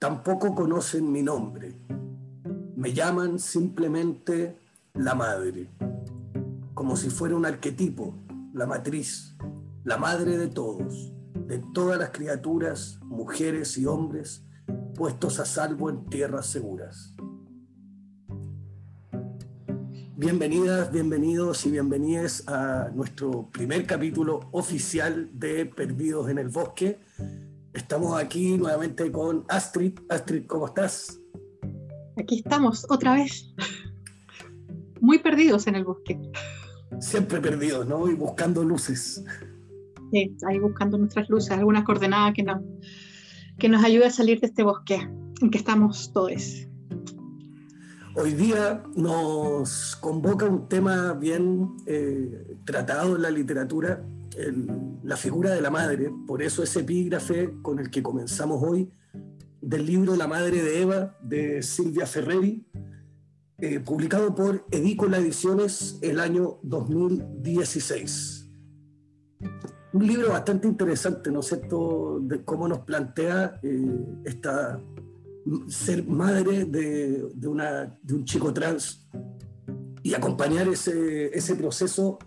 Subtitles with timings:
[0.00, 1.76] tampoco conocen mi nombre.
[2.74, 4.58] Me llaman simplemente
[4.94, 5.68] la madre,
[6.72, 8.14] como si fuera un arquetipo,
[8.54, 9.36] la matriz,
[9.84, 11.12] la madre de todos,
[11.46, 14.42] de todas las criaturas, mujeres y hombres,
[14.94, 17.14] puestos a salvo en tierras seguras.
[20.16, 27.00] Bienvenidas, bienvenidos y bienvenidas a nuestro primer capítulo oficial de Perdidos en el Bosque.
[27.72, 29.98] Estamos aquí nuevamente con Astrid.
[30.08, 31.20] Astrid, ¿cómo estás?
[32.16, 33.54] Aquí estamos, otra vez.
[35.00, 36.20] Muy perdidos en el bosque.
[36.98, 38.10] Siempre perdidos, ¿no?
[38.10, 39.24] Y buscando luces.
[40.12, 42.60] Sí, ahí buscando nuestras luces, alguna coordenada que, no,
[43.58, 45.08] que nos ayude a salir de este bosque
[45.40, 46.66] en que estamos todos.
[48.16, 54.04] Hoy día nos convoca un tema bien eh, tratado en la literatura,
[55.02, 58.90] la figura de la madre, por eso ese epígrafe con el que comenzamos hoy,
[59.60, 62.66] del libro La Madre de Eva de Silvia Ferreri,
[63.58, 68.48] eh, publicado por Edícola Ediciones el año 2016.
[69.92, 74.80] Un libro bastante interesante, ¿no es cierto?, de cómo nos plantea eh, esta
[75.68, 79.08] ser madre de, de, una, de un chico trans
[80.02, 82.18] y acompañar ese, ese proceso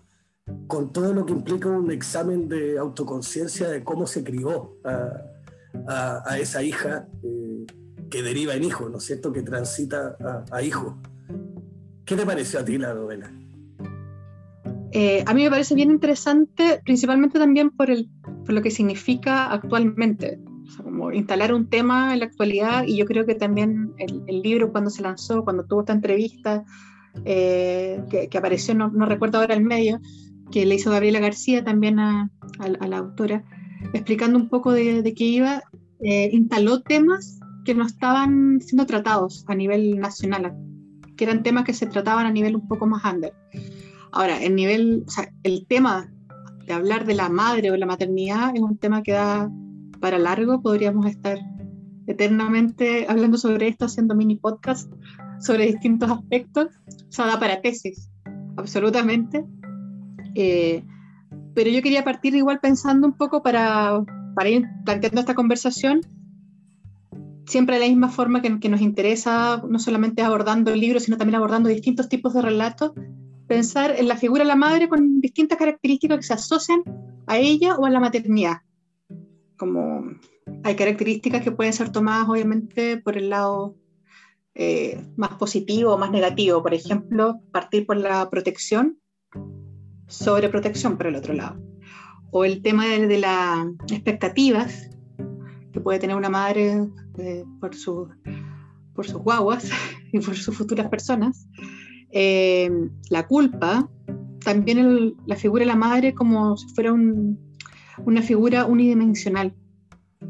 [0.68, 6.40] con todo lo que implica un examen de autoconciencia de cómo se crió a, a,
[6.40, 7.66] esa hija eh,
[8.10, 10.18] que deriva en hijo, ¿no es cierto?, que transita
[10.52, 10.98] a, hijo.
[12.06, 13.32] ¿Qué te pareció a ti la novela?
[14.92, 18.10] Eh, a mí me parece bien interesante, principalmente también por, el,
[18.46, 20.40] por lo que significa actualmente
[20.78, 24.90] como instalar un tema en la actualidad y yo creo que también el, libro cuando
[24.90, 26.64] se lanzó, cuando tuvo esta entrevista
[27.26, 30.00] eh, que, apareció, no, recuerdo ahora el medio,
[30.54, 33.44] que le hizo Gabriela García también a, la autora,
[33.92, 35.64] explicando un poco de, qué iba,
[36.02, 40.56] eh, instaló temas que no estaban siendo tratados a nivel nacional,
[41.18, 43.34] que eran temas que se trataban a nivel un poco más under.
[44.12, 46.14] Ahora, el nivel, o sea, el tema
[46.68, 49.52] de hablar de la madre o la maternidad es un tema que da
[50.00, 51.40] para largo, podríamos estar
[52.06, 54.94] eternamente hablando sobre esto, haciendo mini podcast
[55.40, 56.68] sobre distintos aspectos.
[57.10, 58.12] O sea, da para tesis,
[58.56, 59.44] absolutamente.
[60.36, 60.84] Eh,
[61.54, 64.04] pero yo quería partir igual pensando un poco para,
[64.36, 66.02] para ir planteando esta conversación,
[67.46, 71.18] siempre de la misma forma que, que nos interesa, no solamente abordando el libro, sino
[71.18, 72.94] también abordando distintos tipos de relatos,
[73.48, 76.84] pensar en la figura de la madre con distintas características que se asocian
[77.28, 78.58] a ella o a la maternidad.
[79.58, 80.06] Como
[80.64, 83.76] hay características que pueden ser tomadas obviamente por el lado
[84.56, 86.62] eh, más positivo o más negativo.
[86.62, 89.00] Por ejemplo, partir por la protección,
[90.14, 91.60] sobre protección por el otro lado.
[92.30, 94.90] O el tema de, las expectativas
[95.72, 96.88] que puede tener una madre
[97.18, 98.08] eh, por, su,
[98.94, 99.70] por sus guaguas
[100.14, 101.48] y por sus futuras personas.
[102.12, 102.70] Eh,
[103.10, 103.90] la culpa,
[104.44, 107.40] también la figura de la madre como si fuera un,
[108.06, 109.56] una figura unidimensional,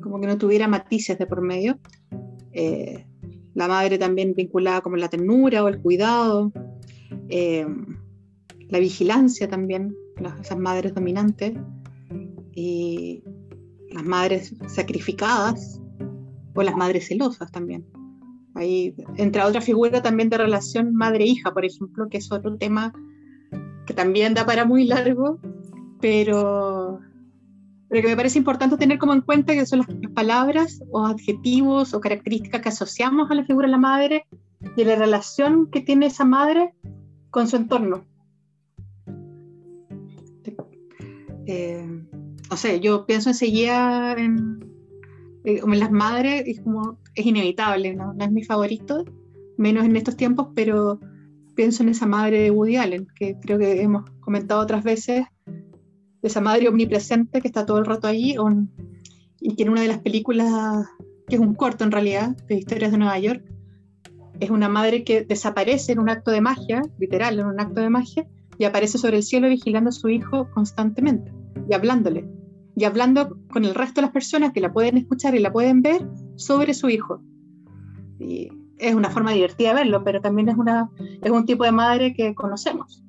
[0.02, 1.78] como que no tuviera matices de por medio.
[2.54, 3.06] Eh,
[3.54, 6.54] la madre también vinculada como la ternura o el cuidado,
[8.74, 9.96] la vigilancia también,
[10.42, 11.54] esas madres dominantes,
[12.56, 13.24] y
[13.92, 15.80] las madres sacrificadas
[16.56, 17.86] o las madres celosas también.
[18.56, 22.94] Ahí entra otra figura también de relación madre-hija, por ejemplo, que es otro tema
[23.86, 25.40] que también da para muy largo,
[26.02, 27.00] pero
[27.90, 31.94] pero que me parece importante tener como en cuenta que son las palabras o adjetivos
[31.94, 34.26] o características que asociamos a la figura de la madre
[34.76, 36.74] y la relación que tiene esa madre
[37.30, 38.06] con su entorno.
[41.46, 41.86] Eh,
[42.50, 44.60] no sé, yo pienso enseguida en,
[45.44, 48.14] eh, en las madres y como es inevitable, ¿no?
[48.14, 49.04] no es mi favorito,
[49.58, 51.00] menos en estos tiempos, pero
[51.56, 55.26] pienso en esa madre de Woody Allen, que creo que hemos comentado otras veces,
[56.22, 58.36] esa madre omnipresente que está todo el rato ahí,
[59.40, 60.88] y que en una de las películas,
[61.28, 63.44] que es un corto en realidad, de historias de Nueva York,
[64.40, 67.90] es una madre que desaparece en un acto de magia, literal, en un acto de
[67.90, 68.28] magia,
[68.64, 71.34] y aparece sobre el cielo vigilando a su hijo constantemente
[71.70, 72.30] y hablándole,
[72.78, 75.82] y hablando con el resto de las personas que la pueden escuchar y la pueden
[75.82, 76.08] ver
[76.38, 77.22] sobre su hijo.
[78.20, 80.90] Y es una forma divertida de verlo, pero también es, una,
[81.22, 83.04] es un tipo de madre que conocemos.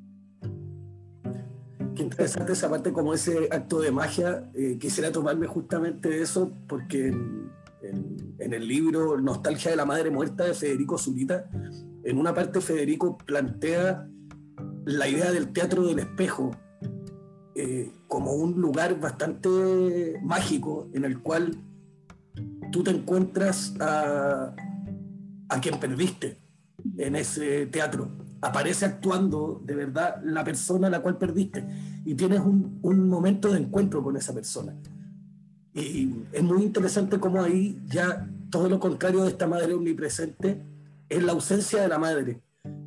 [1.95, 4.51] Qué interesante esa parte, como ese acto de magia.
[4.55, 10.55] Eh, quisiera tomarme justamente eso, porque en, el libro Nostalgia de la Madre Muerta de
[10.55, 11.49] Federico Zulita,
[12.03, 14.09] en una parte Federico plantea
[14.85, 16.51] la idea del teatro del espejo
[17.55, 21.57] eh, como un lugar bastante mágico en el cual
[22.73, 24.55] tú te encuentras a,
[25.49, 26.39] a quien perdiste
[26.99, 28.11] en ese teatro.
[28.41, 31.65] Aparece actuando de verdad la persona a la cual perdiste
[32.05, 34.75] y tienes un, un momento de encuentro con esa persona.
[35.73, 40.63] Y es muy interesante cómo ahí ya todo lo contrario de esta madre omnipresente
[41.09, 42.44] es la ausencia de la madre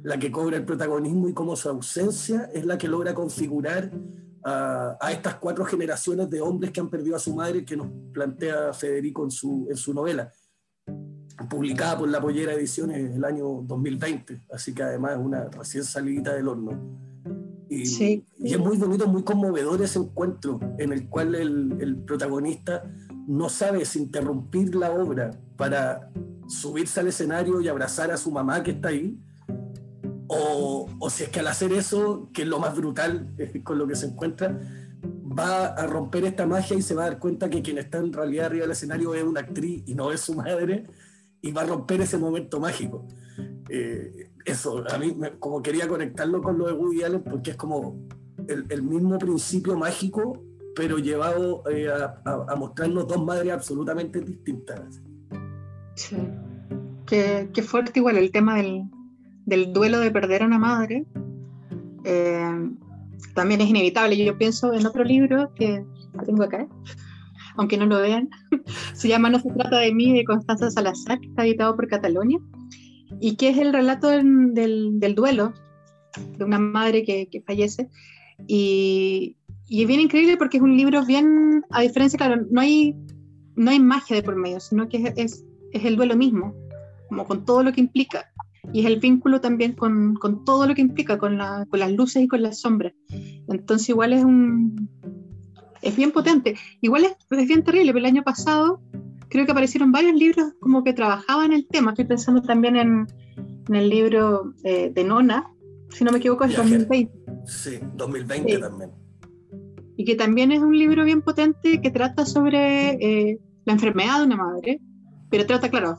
[0.08, 3.92] la que cobra el protagonismo y cómo su ausencia es la que logra configurar
[4.42, 7.90] a, a, estas cuatro generaciones de hombres que han perdido a su madre que nos
[8.14, 10.32] plantea Federico en su, en su novela,
[11.50, 16.34] publicada por La Pollera Ediciones el año 2020, así que además es una recién salida
[16.36, 16.72] del horno.
[17.68, 18.26] Y, sí.
[18.40, 22.90] y, es muy bonito, muy conmovedor ese encuentro en el cual el, el protagonista
[23.28, 26.10] no sabe si interrumpir la obra para
[26.48, 29.20] subirse al escenario y abrazar a su mamá que está ahí,
[30.28, 33.30] o, o, si es que al hacer eso, que es lo más brutal
[33.64, 34.60] con lo que se encuentra,
[35.38, 38.12] va a romper esta magia y se va a dar cuenta que quien está en
[38.12, 40.86] realidad arriba del escenario es una actriz y no es su madre,
[41.42, 43.08] y va a romper ese momento mágico.
[43.70, 47.58] Eh, eso, a mí me, como quería conectarlo con lo de Woody Allen porque es
[47.58, 48.08] como
[48.48, 50.42] el, mismo principio mágico,
[50.76, 55.02] pero llevado eh, a, a, a, mostrarnos dos madres absolutamente distintas.
[55.96, 56.18] Sí.
[57.06, 58.84] Qué, qué fuerte igual el tema del,
[59.48, 61.06] del duelo de perder a una madre,
[62.04, 62.70] eh,
[63.34, 64.18] también es inevitable.
[64.18, 65.84] Yo pienso en otro libro que
[66.26, 66.68] tengo acá,
[67.56, 68.30] aunque no lo vean,
[68.94, 72.40] se llama No se trata de mí, de Constanza Salazar, que está editado por Catalonia,
[73.22, 75.54] y que es el relato del, del, del duelo
[76.38, 77.90] de una madre que, que fallece.
[78.48, 82.96] Y, y, es bien increíble porque es un libro bien, a diferencia, claro, no hay,
[83.56, 86.54] no hay magia de por medio, sino que es, es, es el duelo mismo,
[87.08, 88.30] como con todo lo que implica
[88.74, 91.92] y es el vínculo también con, con todo lo que implica, con, la, con, las
[91.92, 92.94] luces y con las sombras.
[93.48, 94.90] Entonces igual es un...
[95.82, 96.56] es bien potente.
[96.82, 98.82] Igual es, es bien terrible, pero el año pasado
[99.30, 101.92] creo que aparecieron varios libros como que trabajaban el tema.
[101.92, 103.08] Estoy pensando también en,
[103.68, 105.52] en el libro eh, de Nona,
[105.90, 107.12] si no me equivoco, es 2020.
[107.46, 108.60] Sí, 2020 sí.
[108.60, 108.92] también.
[109.96, 114.26] Y que también es un libro bien potente que trata sobre eh, la enfermedad de
[114.26, 114.82] una madre,
[115.30, 115.98] pero trata, claro,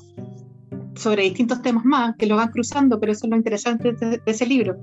[0.99, 4.47] sobre distintos temas más que lo van cruzando, pero eso es lo interesante de, ese
[4.47, 4.77] libro.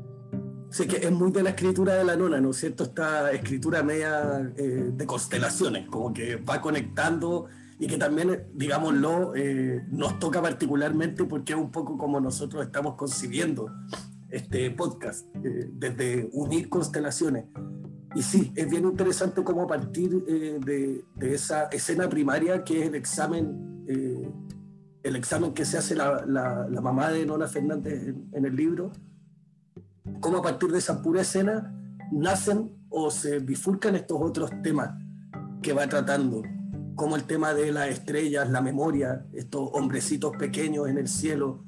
[0.70, 2.84] Sí, que es muy de la escritura de la nona, ¿no es cierto?
[2.84, 7.48] Esta escritura media eh, de constelaciones, como que va conectando
[7.80, 12.96] y que también, digámoslo, eh, nos toca particularmente porque es un poco como nosotros estamos
[12.96, 13.70] concibiendo
[14.30, 17.46] este podcast, eh, desde unir constelaciones.
[18.16, 22.96] Y sí, es bien interesante cómo a partir de, esa escena primaria que es el
[22.96, 23.76] examen
[25.06, 28.56] el examen que se hace la, la, la mamá de Nona Fernández en, en, el
[28.56, 28.92] libro,
[30.20, 31.72] cómo a partir de esa pura escena
[32.12, 34.96] nacen o se bifurcan estos otros temas
[35.62, 36.42] que va tratando,
[36.96, 41.64] como el tema de las estrellas, la memoria, estos hombrecitos pequeños en el cielo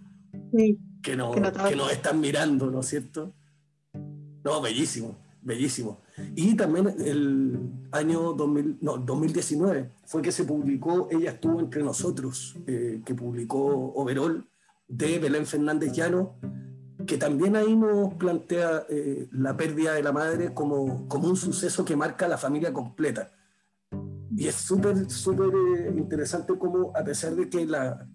[0.51, 3.35] sí, que, no, que, no que nos están mirando, ¿no es cierto?
[4.43, 6.01] No, bellísimo, bellísimo.
[6.35, 7.59] Y también el
[7.91, 13.93] año 2000, no, 2019 fue que se publicó Ella estuvo entre nosotros, eh, que publicó
[13.93, 14.47] Overol
[14.87, 16.35] de Belén Fernández Llano,
[17.05, 21.85] que también ahí nos plantea eh, la pérdida de la madre como, como un suceso
[21.85, 23.31] que marca la familia completa.
[24.35, 28.07] Y es súper, súper eh, interesante como a pesar de que la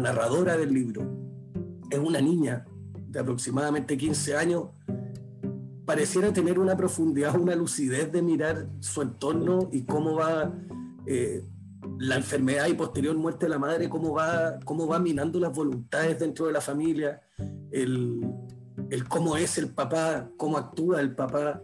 [0.00, 1.20] narradora del libro
[1.90, 2.64] es una niña
[3.08, 4.64] de aproximadamente 15 años,
[5.90, 10.54] pareciera tener una profundidad, una lucidez de mirar su entorno y cómo va
[11.04, 11.42] eh,
[11.98, 16.16] la enfermedad y posterior muerte de la madre, cómo va, cómo va minando las voluntades
[16.20, 17.20] dentro de la familia,
[17.72, 18.24] el,
[18.88, 21.60] el cómo es el papá, cómo actúa el papá,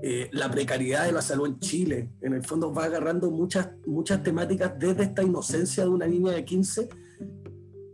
[0.00, 2.10] eh, la precariedad de la salud en Chile.
[2.20, 6.44] En el fondo va agarrando muchas, muchas temáticas desde esta inocencia de una niña de
[6.44, 6.88] 15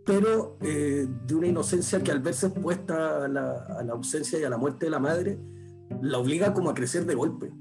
[0.04, 4.42] pero eh, de una inocencia que al verse expuesta a la, a la, ausencia y
[4.42, 5.38] a la muerte de la madre,
[6.02, 7.52] la obliga como a crecer de golpe.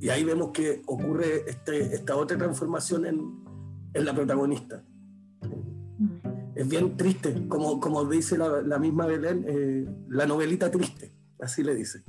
[0.00, 3.44] Y ahí vemos que ocurre este, esta otra transformación en,
[3.94, 4.84] en la protagonista.
[6.54, 11.62] Es bien triste, como, como dice la, la misma Belén, eh, la novelita triste, así
[11.62, 12.02] le dice.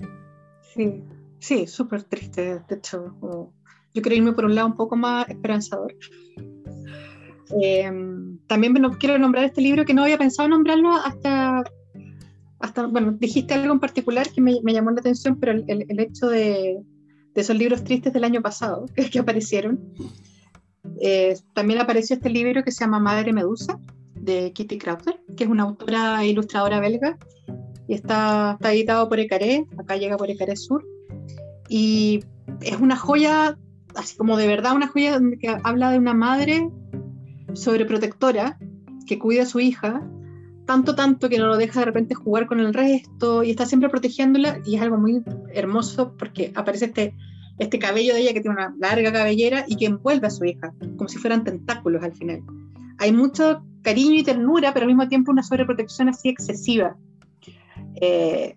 [0.73, 1.03] Sí,
[1.39, 3.15] sí, súper triste, de hecho.
[3.93, 5.95] Yo quiero irme por un lado un poco más esperanzador.
[7.61, 7.91] Eh,
[8.47, 11.63] también quiero nombrar este libro que no había pensado nombrarlo hasta
[12.59, 15.85] hasta, bueno, dijiste algo en particular que me, me llamó la atención, pero el, el,
[15.87, 16.79] el hecho de,
[17.33, 19.93] de, esos libros tristes del año pasado que, que aparecieron,
[21.01, 23.79] eh, también apareció este libro que se llama Madre Medusa,
[24.15, 27.17] de Kitty Krauser, que es una autora e ilustradora belga,
[27.87, 30.85] y está, está editado por Ecaré, acá llega por Ecaré Sur,
[31.69, 32.23] y
[32.61, 33.57] es una joya,
[33.95, 36.69] así como de verdad una joya que habla de una madre
[37.53, 38.57] sobreprotectora
[39.05, 40.05] que cuida a su hija,
[40.67, 43.89] tanto, tanto que no lo deja de repente jugar con el resto y está siempre
[43.89, 47.15] protegiéndola y es algo muy hermoso porque aparece este,
[47.57, 50.73] este cabello de ella que tiene una larga cabellera y que envuelve a su hija,
[50.97, 52.43] como si fueran tentáculos al final.
[52.99, 56.97] Hay mucho cariño y ternura, pero al mismo tiempo una sobreprotección así excesiva.
[58.01, 58.55] Eh,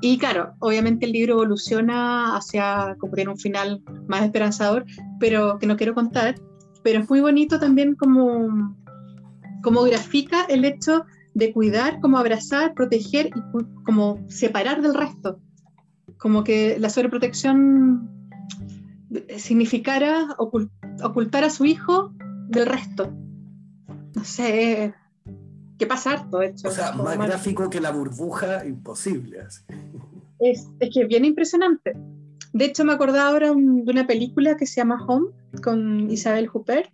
[0.00, 4.86] y claro, obviamente el libro evoluciona hacia cumplir un final más esperanzador,
[5.18, 6.36] pero que no quiero contar.
[6.84, 8.76] Pero es muy bonito también como,
[9.62, 15.40] como grafica el hecho de cuidar, como abrazar, proteger y como separar del resto.
[16.18, 18.10] Como que la sobreprotección
[19.36, 22.12] significara ocultar a su hijo
[22.48, 23.12] del resto.
[24.14, 24.94] No sé,
[25.78, 26.68] qué pasar todo hecho.
[26.68, 29.38] O sea, más gráfico que la burbuja, imposible.
[30.38, 31.96] Es, es que es bien impresionante.
[32.52, 35.28] De hecho, me acordaba ahora de una película que se llama Home
[35.62, 36.90] con Isabel Huppert,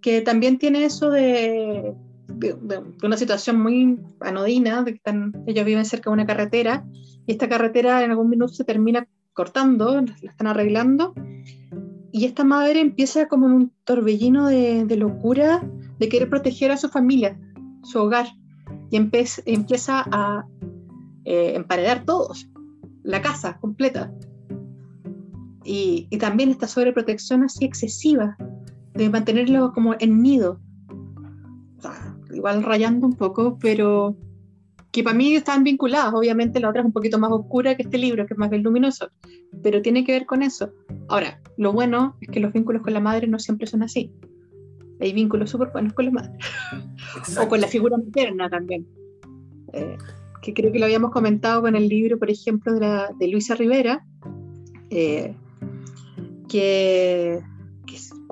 [0.00, 1.94] que también tiene eso de,
[2.40, 5.00] de, una situación muy anodina, de que
[5.46, 6.84] ellos viven cerca de una carretera
[7.26, 11.14] y esta carretera en algún minuto se termina cortando, la están arreglando
[12.12, 15.62] y esta madre empieza como un torbellino de, locura
[15.98, 17.38] de querer proteger a su familia,
[17.82, 18.26] su hogar,
[18.90, 20.44] y empieza a
[21.24, 22.48] eh, emparedar todos,
[23.04, 24.12] la casa completa.
[25.64, 28.36] Y, también esta sobreprotección así excesiva,
[28.94, 30.60] de mantenerlo como en nido.
[32.32, 34.16] Igual rayando un poco, pero
[34.90, 36.12] que para mí están vinculadas.
[36.14, 38.62] Obviamente la otra es un poquito más oscura que este libro, que es más bien
[38.62, 39.10] luminoso,
[39.62, 40.72] pero tiene que ver con eso.
[41.08, 44.12] Ahora, lo bueno es que los vínculos con la madre no siempre son así.
[45.00, 46.32] Hay vínculos súper buenos con la madre.
[47.40, 48.86] o con la figura materna también.
[49.72, 49.96] Eh,
[50.42, 54.04] que creo que lo habíamos comentado con el libro, por ejemplo, de, Luisa Rivera,
[54.88, 55.34] eh,
[56.48, 57.40] que,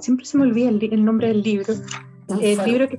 [0.01, 1.75] siempre se me olvida el, nombre del libro.
[2.41, 2.99] el libro que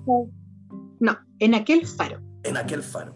[1.40, 2.22] en aquel faro.
[2.44, 3.16] En aquel faro.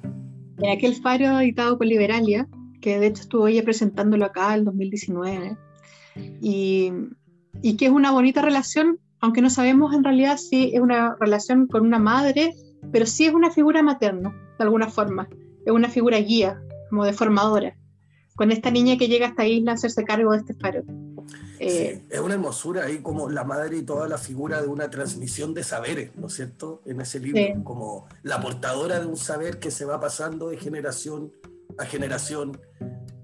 [0.59, 2.47] En aquel faro editado por Liberalia,
[2.81, 5.57] que de hecho estuvo ella presentándolo acá en 2019.
[6.41, 6.91] Y,
[7.61, 11.67] y que es una bonita relación, aunque no sabemos en realidad si es una relación
[11.67, 12.53] con una madre,
[12.91, 15.27] pero sí es una figura materna, de alguna forma
[15.65, 17.75] es una figura guía, como de formadora,
[18.35, 20.83] con esta niña que llega a esta isla a hacerse cargo de este faro.
[21.65, 25.53] Eh, es una hermosura ahí como la madre y toda la figura de una transmisión
[25.53, 26.81] de saberes, ¿no es cierto?
[26.85, 31.31] En ese libro, como la portadora de un saber que se va pasando de generación
[31.77, 32.59] a generación,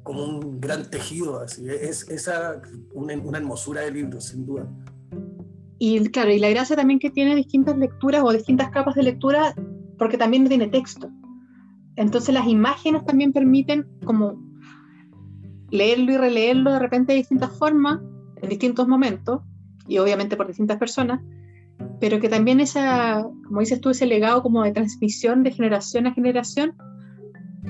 [0.04, 1.70] como un gran tejido, así.
[1.70, 2.62] Es esa
[2.94, 4.68] una, una hermosura de libro, sin duda.
[5.78, 9.54] Y claro, y la gracia también que tiene distintas lecturas o distintas capas de lectura,
[9.98, 11.10] porque también tiene texto.
[11.96, 14.42] Entonces las imágenes también permiten como
[15.70, 18.00] leerlo y releerlo de repente de distintas formas,
[18.42, 19.42] en distintos momentos,
[19.88, 21.22] y obviamente por distintas personas,
[22.00, 26.14] pero que también esa, como dices tú, ese legado como de transmisión de generación a
[26.14, 26.76] generación,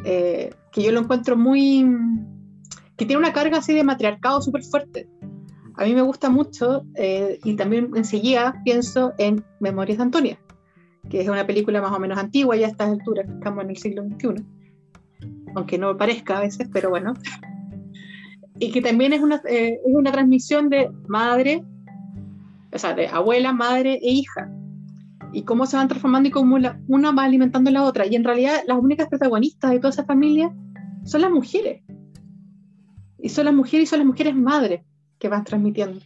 [0.05, 1.85] eh, que yo lo encuentro muy,
[2.95, 5.09] que tiene una carga así de matriarcado súper fuerte.
[5.75, 10.39] A mí me gusta mucho eh, y también enseguida pienso en Memorias de Antonia,
[11.09, 13.77] que es una película más o menos antigua ya a estas alturas, estamos en el
[13.77, 14.45] siglo XXI,
[15.55, 17.13] aunque no parezca a veces, pero bueno.
[18.59, 21.63] Y que también es una, eh, es una transmisión de madre,
[22.73, 24.51] o sea, de abuela, madre e hija,
[25.31, 28.05] y cómo se van transformando y cómo una va alimentando a la otra.
[28.05, 30.53] Y en realidad las únicas protagonistas de toda esa familia
[31.03, 31.83] son las mujeres.
[33.17, 34.81] Y son las mujeres y son las mujeres madres
[35.17, 35.99] que van transmitiendo.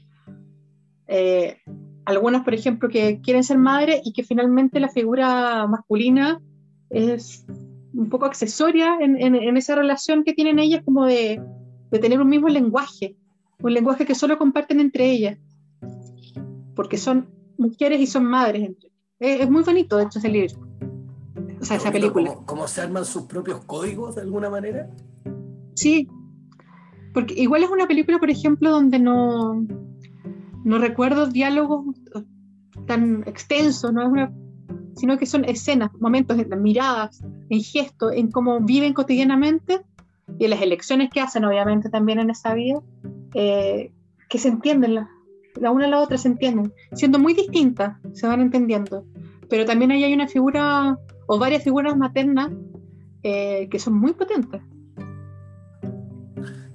[1.07, 1.57] Eh,
[2.05, 6.41] algunas, por ejemplo, que quieren ser madres y que finalmente la figura masculina
[6.89, 7.45] es
[7.93, 11.41] un poco accesoria en, esa relación que tienen ellas como de,
[11.99, 13.15] tener un mismo lenguaje,
[13.61, 15.37] un lenguaje que solo comparten entre ellas,
[16.75, 18.71] porque son mujeres y son madres.
[19.19, 20.55] Es, muy bonito, de hecho, ese libro.
[21.61, 22.35] O sea, esa película.
[22.45, 24.89] ¿Cómo, se arman sus propios códigos de alguna manera?
[25.75, 26.09] Sí,
[27.13, 29.65] porque igual es una película, por ejemplo, donde no,
[30.63, 31.85] no recuerdo diálogos
[32.85, 34.29] tan extensos, no es
[34.95, 39.81] sino que son escenas, momentos, en miradas, en gestos, en cómo viven cotidianamente
[40.39, 42.81] y las elecciones que hacen, obviamente, también en esa vida,
[43.33, 43.91] eh,
[44.29, 45.09] que se entienden, la,
[45.55, 49.05] la, una a la otra se entienden, siendo muy distintas, se van entendiendo.
[49.49, 52.51] Pero también ahí hay una figura o varias figuras maternas
[53.21, 54.61] eh, que son muy potentes.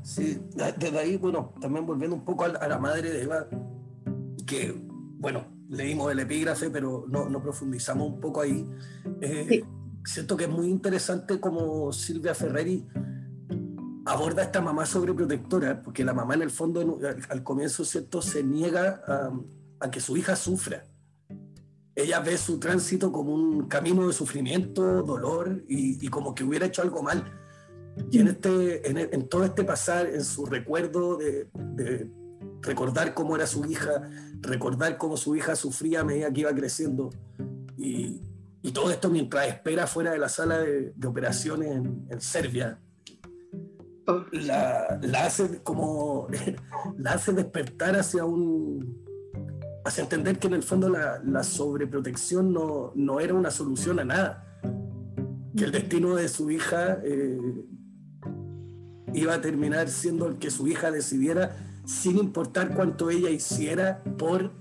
[0.02, 0.40] Sí,
[0.78, 3.47] desde ahí, bueno, también volviendo un poco a la madre de Eva,
[4.47, 4.75] que,
[5.19, 8.64] bueno, leímos el epígrafe, pero no, no profundizamos un poco ahí.
[9.21, 9.62] Eh,
[10.05, 12.87] siento que es muy interesante como Silvia Ferreri
[14.09, 16.99] aborda a esta mamá sobreprotectora, porque la mamá en el fondo
[17.29, 19.03] al, comienzo, ¿cierto?, se niega
[19.81, 20.85] a, que su hija sufra.
[21.95, 26.83] ella ve su tránsito como un camino de sufrimiento, dolor y, como que hubiera hecho
[26.83, 27.33] algo mal.
[28.11, 31.49] Y en, este, en, todo este pasar, en su recuerdo de,
[32.62, 34.09] recordar cómo era su hija,
[34.41, 37.11] recordar cómo su hija sufría a medida que iba creciendo,
[37.77, 38.23] y,
[38.73, 42.88] todo esto mientras espera fuera de la sala de, operaciones en, Serbia, oh.
[44.33, 46.29] La, la, hace como
[46.99, 49.07] la hace despertar hacia un
[49.85, 54.61] hacia entender que en el fondo la, sobreprotección no, no, era una solución a nada,
[55.57, 57.65] que el destino de su hija eh,
[59.15, 64.53] iba a terminar siendo el que su hija decidiera sin importar cuánto ella hiciera por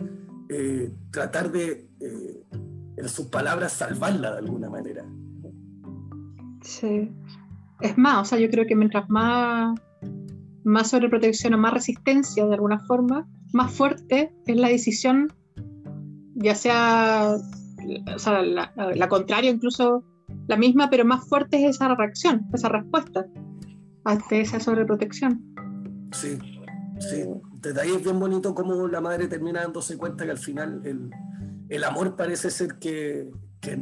[0.49, 2.43] eh, tratar de, eh,
[2.95, 5.05] en sus palabras, salvarla de alguna manera.
[6.61, 7.11] Sí.
[7.81, 9.79] Es más, o sea, yo creo que mientras más,
[10.63, 15.31] más sobreprotección o más resistencia de alguna forma, más fuerte es la decisión,
[16.35, 17.37] ya sea,
[18.15, 20.03] o sea la, contraria, incluso
[20.47, 23.25] la misma, pero más fuerte es esa reacción, esa respuesta
[24.05, 25.43] ante esa sobreprotección.
[26.11, 26.37] Sí,
[26.99, 27.25] sí.
[27.61, 31.11] Desde ahí es bien bonito cómo la madre termina dándose cuenta que al final el,
[31.69, 33.29] el amor parece ser que,
[33.59, 33.79] que,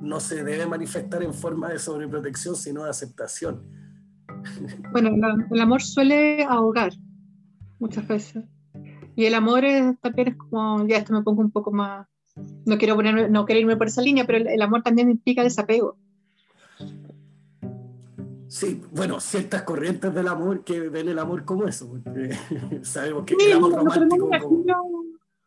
[0.00, 3.62] no se debe manifestar en forma de sobreprotección, sino de aceptación.
[4.92, 5.10] Bueno,
[5.50, 6.92] el amor suele ahogar
[7.78, 8.44] muchas veces.
[9.14, 12.06] Y el amor es, también es como, ya esto me pongo un poco más,
[12.66, 15.96] no quiero, poner, no quiero irme por esa línea, pero el, amor también implica desapego.
[18.48, 22.36] Sí, bueno, ciertas corrientes del amor que ven el amor como eso, porque
[22.82, 24.28] sabemos que el amor romántico...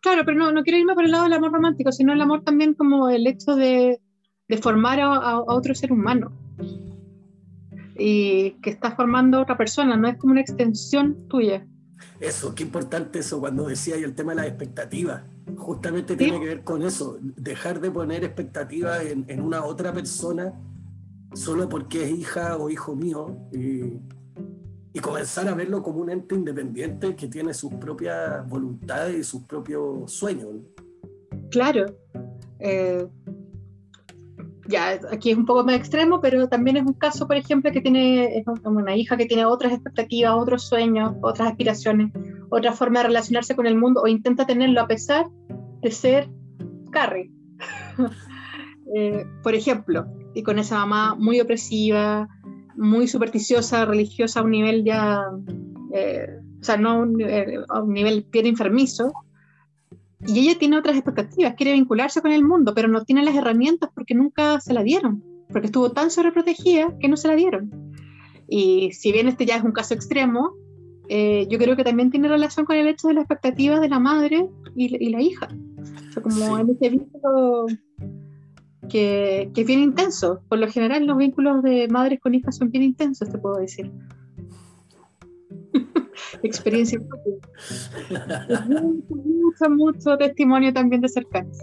[0.02, 2.44] claro, pero no, no quiero irme por el lado del amor romántico, sino el amor
[2.44, 4.02] también como el hecho de,
[4.50, 6.32] de formar a, a, otro ser humano
[7.98, 11.66] y que está formando a otra persona, no es como una extensión tuya.
[12.20, 15.24] Eso, qué importante eso cuando decía y el tema de las expectativas.
[15.58, 20.54] Justamente tiene que ver con eso, dejar de poner expectativas en, una otra persona
[21.34, 24.00] solo porque es hija o hijo mío y,
[25.02, 30.12] comenzar a verlo como un ente independiente que tiene sus propias voluntades y sus propios
[30.12, 30.50] sueños.
[31.52, 31.86] Claro.
[32.60, 33.08] Eh,
[34.70, 37.82] ya aquí es un poco más extremo, pero también es un caso, por ejemplo, que
[37.82, 42.12] tiene una hija que tiene otras expectativas, otros sueños, otras aspiraciones,
[42.50, 45.26] otra forma de relacionarse con el mundo o intenta tenerlo a pesar
[45.82, 46.30] de ser
[46.92, 47.32] Carrie.
[48.96, 52.28] Eh, por ejemplo, y con esa mamá muy opresiva,
[52.76, 55.22] muy supersticiosa, religiosa a un nivel ya,
[55.94, 56.26] eh,
[56.60, 59.14] o sea, no eh, a un nivel bien enfermizo,
[60.28, 63.90] y ella tiene otras expectativas, quiere vincularse con el mundo, pero no tiene las herramientas
[63.94, 67.94] porque nunca se la dieron, porque estuvo tan sobreprotegida que no se la dieron.
[68.48, 70.54] Y si bien este ya es un caso extremo,
[71.08, 74.00] eh, yo creo que también tiene relación con el hecho de las expectativas de la
[74.00, 75.48] madre y, la hija.
[76.10, 77.68] O sea, como en ese vínculo
[78.90, 80.42] que, que, es bien intenso.
[80.50, 83.92] Por lo general, los vínculos de madres con hijas son bien intensos, te puedo decir.
[86.44, 87.00] experiencia
[88.68, 91.58] mucho, mucho testimonio también de cercanos.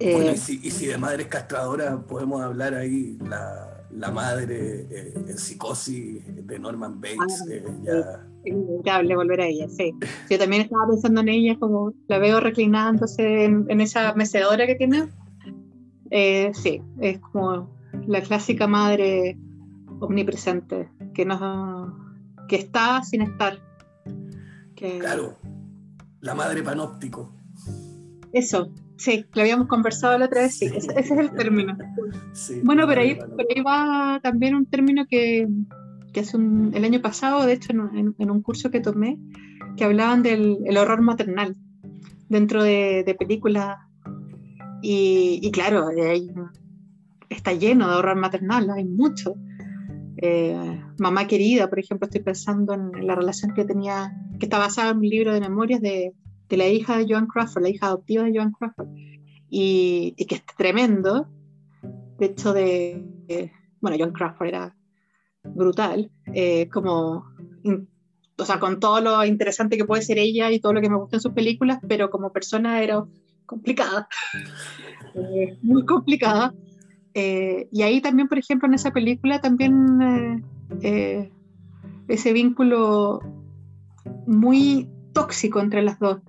[0.00, 5.14] Bueno, y, si, y, si, de madres castradoras podemos hablar ahí, la, la madre eh,
[5.14, 7.42] en psicosis de Norman Bates.
[7.42, 8.26] Ah, eh, ya...
[8.44, 9.94] inevitable volver a ella, sí.
[10.28, 14.74] Yo también estaba pensando en ella, como la veo reclinándose en, en esa mecedora que
[14.74, 15.08] tiene.
[16.10, 17.70] Eh, sí, es como
[18.06, 19.38] la clásica madre
[20.00, 21.92] omnipresente que nos
[22.48, 23.58] que está sin estar.
[24.74, 25.38] Claro,
[26.20, 27.34] la madre panóptico.
[28.32, 31.76] Eso, sí, lo habíamos conversado la otra vez, sí, Ese, es el término.
[32.64, 33.18] bueno, pero ahí,
[33.54, 35.46] ahí, va también un término que,
[36.12, 39.18] que hace el año pasado, de hecho, en, un curso que tomé,
[39.76, 41.56] que hablaban del horror maternal
[42.28, 43.76] dentro de, películas.
[44.82, 45.88] Y, claro,
[47.28, 49.34] está lleno de horror maternal, hay mucho.
[50.16, 54.90] Eh, mamá querida, por ejemplo, estoy pensando en, la relación que tenía, que está basada
[54.90, 56.12] en un libro de memorias de,
[56.48, 58.88] de la hija de Joan Crawford, la hija adoptiva de Joan Crawford,
[59.50, 61.28] y, que es tremendo.
[62.18, 63.04] De hecho, de,
[63.80, 64.76] bueno, Joan Crawford era
[65.44, 67.26] brutal, eh, como,
[68.38, 70.96] o sea, con todo lo interesante que puede ser ella y todo lo que me
[70.96, 73.04] gusta en sus películas, pero como persona era
[73.46, 74.08] complicada,
[75.14, 76.54] eh, muy complicada.
[77.14, 80.42] Eh, y ahí también, por ejemplo, en esa película también eh,
[80.82, 81.32] eh,
[82.08, 83.20] ese vínculo
[84.26, 86.20] muy tóxico entre las dos,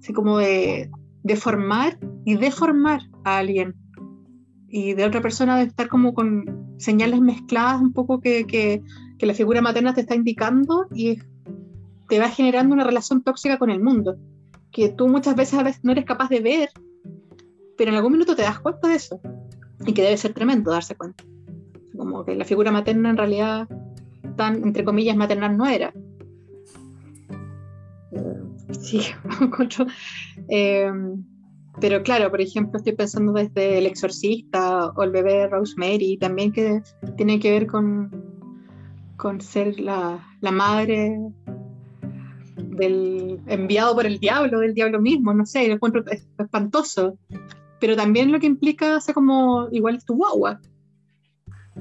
[0.00, 0.90] así como de,
[1.22, 3.74] de, formar y deformar a alguien.
[4.68, 8.82] Y de otra persona de estar como con señales mezcladas un poco que, que,
[9.18, 11.18] que la figura materna te está indicando y
[12.08, 14.16] te va generando una relación tóxica con el mundo,
[14.70, 16.70] que tú muchas veces a veces no eres capaz de ver
[17.76, 19.20] pero en algún minuto te das cuenta de eso.
[19.86, 21.24] Y que debe ser tremendo darse cuenta.
[21.96, 23.68] Como que la figura materna en realidad
[24.36, 25.92] tan, entre comillas, maternal no era.
[28.12, 29.02] Eh, sí,
[30.48, 30.90] eh,
[31.80, 36.82] pero claro, por ejemplo, estoy pensando desde El Exorcista o El bebé Rosemary, también que
[37.16, 38.10] tiene que ver con,
[39.16, 41.18] con ser la, la madre
[42.56, 46.04] del enviado por el diablo, del diablo mismo, no sé, lo encuentro
[46.38, 47.18] espantoso.
[47.82, 50.60] Pero también lo que implica, o sea, como igual tu guagua.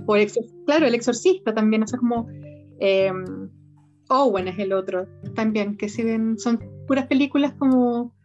[0.08, 0.16] O
[0.66, 2.28] claro, el exorcista también, o sea, como
[2.80, 3.12] eh,
[4.10, 8.16] Owen es el otro también, que si ven, son puras películas como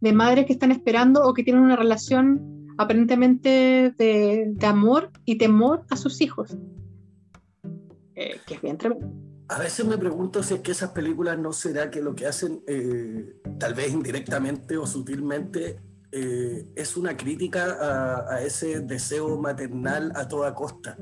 [0.00, 5.84] de madres que están esperando o que tienen una relación aparentemente de, amor y temor
[5.88, 6.58] a sus hijos.
[8.16, 9.06] Eh, que es bien tremendo.
[9.46, 12.60] A veces me pregunto si es que esas películas no será que lo que hacen,
[12.66, 15.78] eh, tal vez indirectamente o sutilmente,
[16.12, 20.96] eh, es una crítica a, ese deseo maternal a toda costa,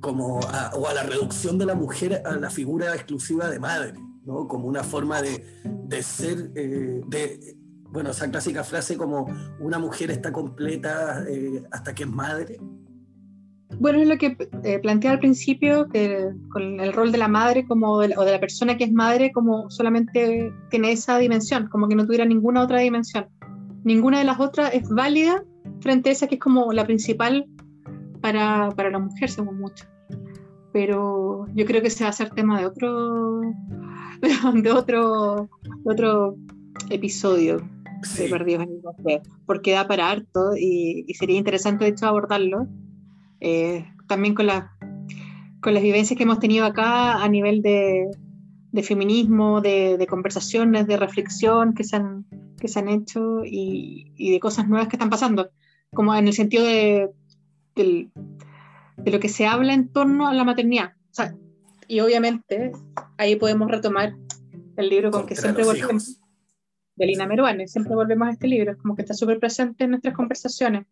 [0.00, 3.94] como o a la reducción de la mujer a la figura exclusiva de madre,
[4.24, 4.48] ¿no?
[4.48, 7.56] como una forma de, de ser, de
[7.92, 9.26] bueno, esa clásica frase como
[9.60, 12.58] una mujer está completa eh, hasta que es madre.
[13.78, 17.92] Bueno, es lo que eh, al principio, que con el rol de la madre como
[17.92, 22.04] o de la persona que es madre como solamente tiene esa dimensión, como que no
[22.04, 23.26] tuviera ninguna otra dimensión.
[23.84, 25.44] Ninguna de las otras es válida
[25.80, 27.46] frente a esa que es como la principal
[28.20, 29.86] para, para la mujer, según mucho.
[30.72, 33.40] Pero yo creo que se va a hacer tema de otro,
[34.54, 35.48] de otro,
[35.84, 36.36] de otro
[36.90, 37.60] episodio
[38.04, 38.28] sí.
[38.28, 42.66] Perdidos en el porque da para harto y, sería interesante de hecho abordarlo,
[43.40, 44.72] eh, también con, la,
[45.60, 48.10] con las vivencias que hemos tenido acá a nivel de,
[48.72, 52.26] de feminismo, de, de, conversaciones, de reflexión que se han,
[52.60, 55.50] que se han hecho y, y, de cosas nuevas que están pasando,
[55.92, 57.10] como en el sentido de,
[57.74, 58.08] de,
[58.96, 60.92] de lo que se habla en torno a la maternidad.
[61.10, 61.34] O sea,
[61.88, 62.72] y obviamente
[63.18, 64.14] ahí podemos retomar
[64.76, 66.18] el libro con que siempre volvemos
[66.96, 67.68] de Lina Meruane.
[67.68, 70.86] Siempre volvemos a este libro, es como que está súper presente en nuestras conversaciones.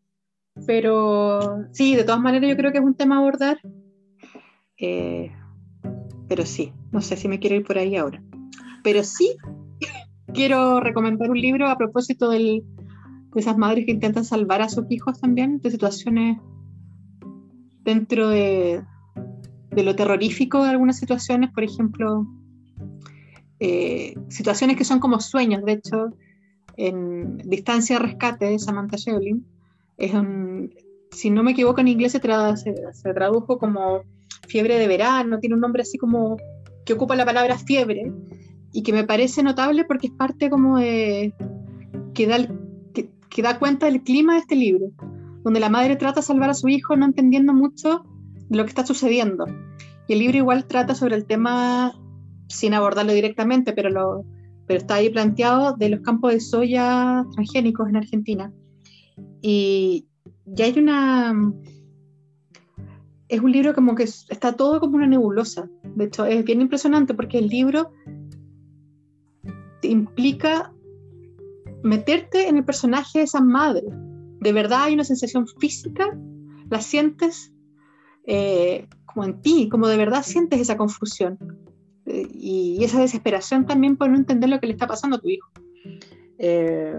[0.67, 3.61] Pero sí, de todas maneras yo creo que es un tema a abordar.
[4.77, 5.31] Eh,
[6.29, 8.23] pero sí, no sé si me quiero ir por ahí ahora.
[8.83, 9.37] Pero sí,
[10.33, 12.63] quiero recomendar un libro a propósito de
[13.35, 16.39] esas madres que intentan salvar a sus hijos también, de situaciones
[17.83, 18.83] dentro de,
[19.73, 22.27] lo terrorífico de algunas situaciones, por ejemplo,
[23.61, 25.65] eh, situaciones que son como sueños.
[25.65, 26.11] De hecho,
[26.77, 29.45] en Distancia de Rescate de Samantha Shevlin,
[29.97, 30.75] es un,
[31.11, 34.03] si no me equivoco en inglés se, tradujo como
[34.49, 36.37] fiebre de verano, tiene un nombre así como
[36.85, 38.13] que ocupa la palabra fiebre
[38.73, 41.35] y que me parece notable porque es parte como de
[42.15, 42.39] que da,
[42.95, 44.87] que, que da cuenta del clima de este libro,
[45.43, 48.05] donde la madre trata de salvar a su hijo no entendiendo mucho
[48.49, 49.47] de lo que está sucediendo.
[50.09, 51.93] Y el libro igual trata sobre el tema
[52.49, 54.25] sin abordarlo directamente, pero, lo,
[54.67, 58.53] pero está ahí planteado de los campos de soya transgénicos en Argentina.
[59.41, 60.07] Y
[60.47, 61.33] ya hay una...
[63.29, 65.71] Es un libro como que está todo como una nebulosa.
[65.95, 67.93] De hecho, es bien impresionante porque el libro
[69.89, 70.73] implica
[71.83, 73.85] meterte en el personaje de esa madre.
[74.41, 76.17] De verdad hay una sensación física,
[76.71, 77.53] la sientes
[78.27, 81.39] eh, como en ti, como de verdad sientes esa confusión
[82.07, 85.51] y esa desesperación también por no entender lo que le está pasando a tu hijo.
[86.39, 86.99] Eh,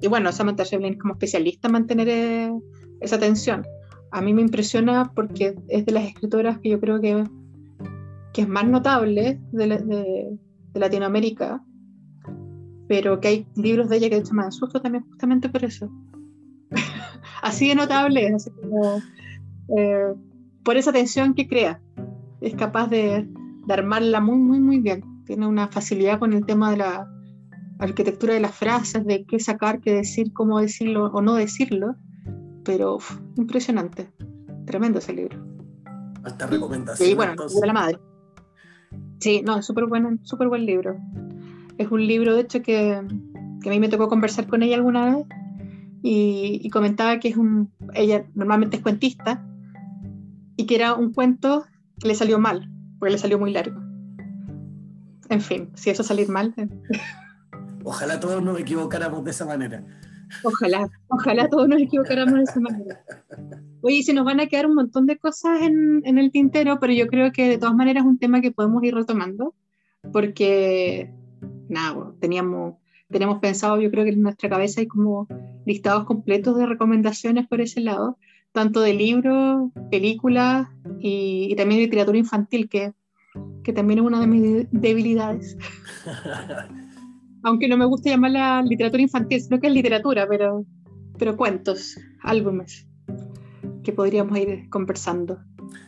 [0.00, 2.52] y bueno, Samantha Shevlin como especialista en mantener eh,
[3.00, 3.64] esa tensión.
[4.10, 7.24] A mí me impresiona porque es de las escritoras que yo creo que,
[8.32, 10.38] que es más notable de, de,
[10.74, 11.62] Latinoamérica,
[12.88, 15.90] pero que hay libros de ella que de me dan susto también justamente por eso.
[17.42, 19.00] así de notable, así como
[19.76, 20.14] eh,
[20.64, 21.80] por esa tensión que crea.
[22.40, 23.28] Es capaz de,
[23.66, 25.04] de armarla muy, muy, muy bien.
[25.24, 27.08] Tiene una facilidad con el tema de la
[27.78, 31.94] arquitectura de las frases, de qué sacar, qué decir, cómo decirlo o no decirlo.
[32.64, 32.98] Pero
[33.36, 34.10] impresionante.
[34.66, 35.38] Tremendo ese libro.
[36.24, 37.08] Hasta recomendación.
[37.08, 37.98] Sí, bueno, de la madre.
[39.20, 40.98] Sí, no, es súper bueno, súper buen libro.
[41.78, 43.00] Es un libro, de hecho, que,
[43.62, 45.26] que, a mí me tocó conversar con ella alguna vez
[46.02, 49.44] y, y comentaba que es un, ella normalmente es cuentista
[50.56, 51.64] y que era un cuento
[52.00, 53.80] que le salió mal, porque le salió muy largo.
[55.28, 56.52] En fin, si eso salir mal.
[56.56, 56.68] Eh.
[57.84, 59.84] Ojalá todos nos equivocáramos de esa manera.
[60.42, 63.04] Ojalá, ojalá todos nos equivocáramos de esa manera.
[63.82, 66.92] Oye, se nos van a quedar un montón de cosas en, en, el tintero, pero
[66.92, 69.54] yo creo que de todas maneras es un tema que podemos ir retomando,
[70.12, 71.12] porque,
[71.68, 72.74] nada, teníamos
[73.10, 75.26] tenemos pensado, yo creo que en nuestra cabeza hay como
[75.66, 78.18] listados completos de recomendaciones por ese lado,
[78.52, 80.68] tanto de libros, películas
[81.00, 82.92] y, también literatura infantil, que,
[83.64, 85.56] que también es una de mis debilidades.
[87.42, 90.64] Aunque no me gusta llamarla literatura infantil, sino que es literatura, pero,
[91.18, 92.86] pero cuentos, álbumes
[93.82, 95.38] que podríamos ir conversando.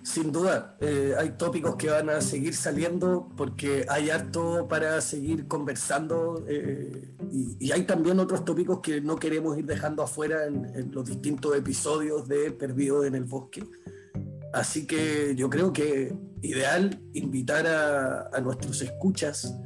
[0.03, 5.47] Sin duda, eh, hay tópicos que van a seguir saliendo porque hay harto para seguir
[5.49, 11.09] conversando eh, y, hay también otros tópicos que no queremos ir dejando afuera en, los
[11.09, 13.65] distintos episodios de Perdido en el Bosque.
[14.53, 19.57] Así que yo creo que ideal invitar a, nuestros escuchas,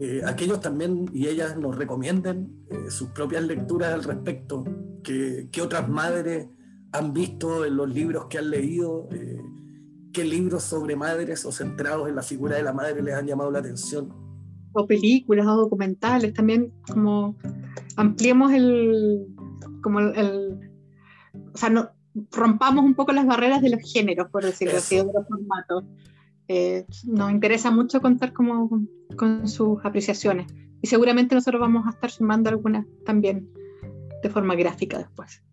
[0.00, 4.64] eh, aquellos también y ellas nos recomienden sus propias lecturas al respecto,
[5.02, 6.48] que, que, otras madres
[6.92, 9.08] han visto en los libros que han leído
[10.12, 13.50] qué libros sobre madres o centrados en la figura de la madre les han llamado
[13.50, 14.12] la atención.
[14.72, 17.36] O películas o documentales, también como
[17.96, 19.26] ampliemos el,
[19.82, 20.70] como el,
[21.52, 21.90] o sea, no,
[22.32, 25.84] rompamos un poco las barreras de los géneros, por decirlo así, de los formatos.
[26.52, 28.68] Eh, nos interesa mucho contar como,
[29.16, 33.48] con, sus apreciaciones y seguramente nosotros vamos a estar sumando algunas también
[34.20, 35.44] de forma gráfica después.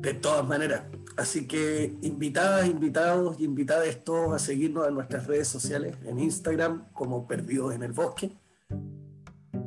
[0.00, 0.82] De todas maneras,
[1.16, 6.88] Así que invitadas, invitados y invitadas todos a seguirnos en nuestras redes sociales, en Instagram
[6.92, 8.32] como Perdidos en el Bosque.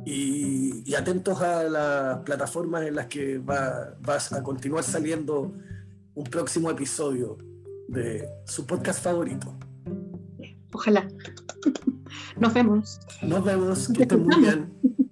[0.04, 5.54] Y, atentos a las plataformas en las que va, vas a continuar saliendo
[6.14, 7.38] un próximo episodio
[7.88, 9.56] de su podcast favorito.
[10.72, 11.08] Ojalá.
[12.40, 13.00] Nos vemos.
[13.22, 13.88] Nos vemos.
[13.88, 15.06] Que estén muy bien.